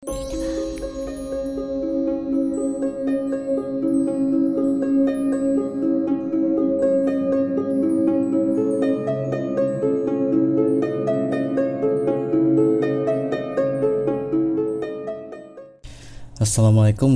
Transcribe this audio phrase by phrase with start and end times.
[0.00, 0.16] Assalamualaikum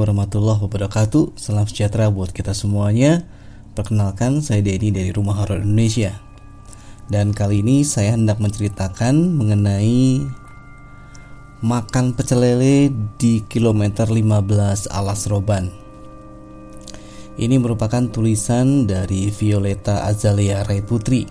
[0.00, 1.36] warahmatullahi wabarakatuh.
[1.36, 3.28] Salam sejahtera buat kita semuanya.
[3.76, 6.16] Perkenalkan saya Dedi dari Rumah Horor Indonesia.
[7.12, 10.39] Dan kali ini saya hendak menceritakan mengenai
[11.60, 12.88] Makan pecel lele
[13.20, 15.68] di kilometer 15 Alas Roban
[17.36, 21.28] Ini merupakan tulisan dari Violeta Azalea Ray Putri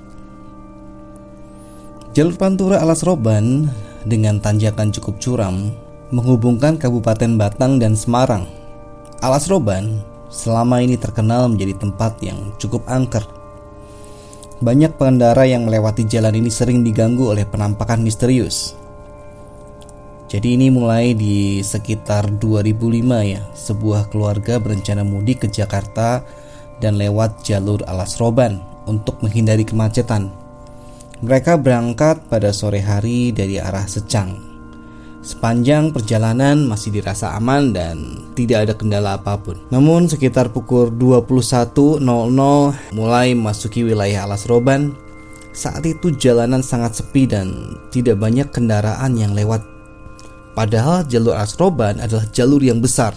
[2.14, 3.74] Jalur Pantura Alas Roban
[4.06, 5.74] dengan tanjakan cukup curam
[6.14, 8.46] menghubungkan Kabupaten Batang dan Semarang.
[9.26, 13.26] Alas Roban selama ini terkenal menjadi tempat yang cukup angker.
[14.62, 18.79] Banyak pengendara yang melewati jalan ini sering diganggu oleh penampakan misterius.
[20.30, 26.22] Jadi ini mulai di sekitar 2005 ya, sebuah keluarga berencana mudik ke Jakarta
[26.78, 30.30] dan lewat jalur Alas Roban untuk menghindari kemacetan.
[31.26, 34.50] Mereka berangkat pada sore hari dari arah Secang
[35.20, 39.60] Sepanjang perjalanan masih dirasa aman dan tidak ada kendala apa pun.
[39.68, 42.00] Namun sekitar pukul 21.00
[42.96, 44.96] mulai memasuki wilayah Alas Roban,
[45.52, 49.79] saat itu jalanan sangat sepi dan tidak banyak kendaraan yang lewat.
[50.60, 53.16] Padahal jalur Alas Roban adalah jalur yang besar.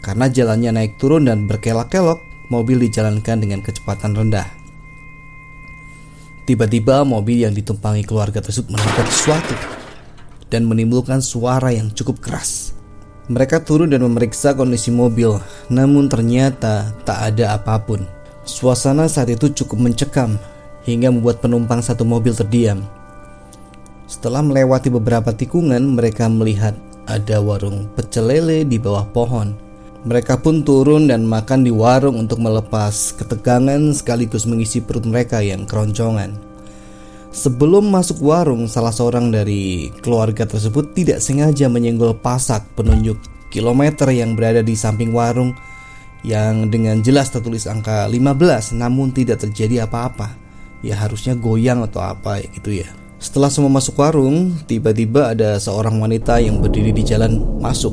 [0.00, 2.16] Karena jalannya naik turun dan berkelok-kelok,
[2.48, 4.48] mobil dijalankan dengan kecepatan rendah.
[6.48, 9.52] Tiba-tiba mobil yang ditumpangi keluarga tersebut menabrak sesuatu
[10.48, 12.72] dan menimbulkan suara yang cukup keras.
[13.28, 15.36] Mereka turun dan memeriksa kondisi mobil,
[15.68, 18.08] namun ternyata tak ada apa pun.
[18.48, 20.40] Suasana saat itu cukup mencekam
[20.88, 22.88] hingga membuat penumpang satu mobil terdiam.
[24.10, 26.74] Setelah melewati beberapa tikungan, mereka melihat
[27.06, 29.54] ada warung pecel lele di bawah pohon.
[30.02, 35.62] Mereka pun turun dan makan di warung untuk melepas ketegangan sekaligus mengisi perut mereka yang
[35.62, 36.34] keroncongan.
[37.30, 43.22] Sebelum masuk warung, salah seorang dari keluarga tersebut tidak sengaja menyenggol pasak penunjuk
[43.54, 45.54] kilometer yang berada di samping warung
[46.26, 50.34] yang dengan jelas tertulis angka 15 namun tidak terjadi apa-apa.
[50.82, 52.99] Ya harusnya goyang atau apa gitu ya.
[53.20, 57.92] Setelah semua masuk warung, tiba-tiba ada seorang wanita yang berdiri di jalan masuk.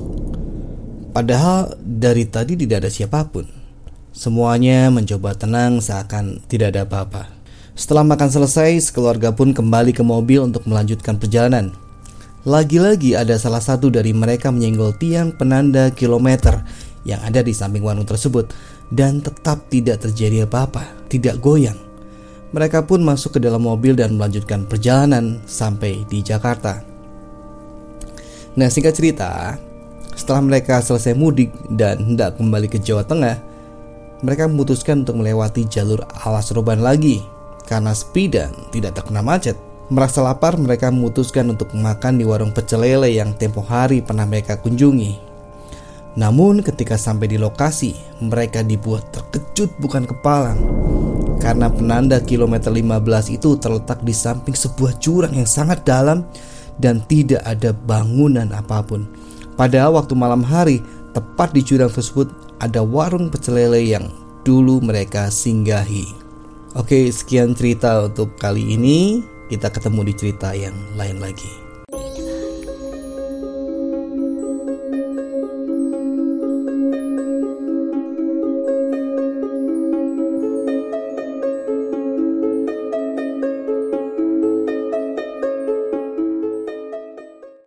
[1.11, 3.43] Padahal dari tadi tidak ada siapa pun.
[4.15, 7.27] Semuanya mencoba tenang seakan tidak ada apa-apa.
[7.75, 11.75] Setelah makan selesai, sekeluarga pun kembali ke mobil untuk melanjutkan perjalanan.
[12.47, 16.63] Lagi-lagi ada salah satu dari mereka menyenggol tiang penanda kilometer
[17.03, 18.55] yang ada di samping warung tersebut
[18.95, 21.86] dan tetap tidak terjadi apa-apa, tidak goyang.
[22.55, 26.79] Mereka pun masuk ke dalam mobil dan melanjutkan perjalanan sampai di Jakarta.
[28.55, 29.59] Nah, singkat cerita,
[30.15, 33.37] setelah mereka selesai mudik dan hendak kembali ke Jawa Tengah,
[34.25, 37.21] mereka memutuskan untuk melewati jalur Alas Roban lagi
[37.69, 39.53] karena sepi dan tidak terkena macet.
[39.87, 44.59] Merasa lapar, mereka memutuskan untuk makan di warung pecel lele yang tempo hari pernah mereka
[44.59, 45.15] kunjungi.
[46.17, 50.59] Namun ketika sampai di lokasi, mereka dibuat terkejut bukan kepalang.
[51.47, 56.27] Karena penanda kilometer 15 itu terletak di samping sebuah jurang yang sangat dalam
[56.75, 59.07] dan tidak ada bangunan apa pun.
[59.55, 60.83] Pada waktu malam hari,
[61.15, 62.27] tepat di jurang tersebut
[62.59, 64.11] ada warung pecel lele yang
[64.43, 66.11] dulu mereka singgahi.
[66.75, 69.23] Oke, sekian cerita untuk kali ini.
[69.47, 71.66] Kita ketemu di cerita yang lain lagi.